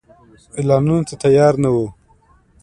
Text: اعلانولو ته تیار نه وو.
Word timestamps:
اعلانولو 0.59 1.07
ته 1.07 1.13
تیار 1.23 1.53
نه 1.63 1.69
وو. 1.73 1.85